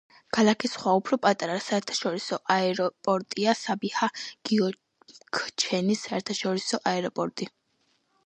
ქალაქის 0.35 0.71
სხვა, 0.75 0.93
უფრო 0.99 1.17
პატარა 1.25 1.57
საერთაშორისო 1.65 2.39
აეროპორტია 2.55 3.53
საბიჰა 3.59 4.09
გიოქჩენის 4.49 6.01
საერთაშორისო 6.09 6.81
აეროპორტი. 6.93 7.49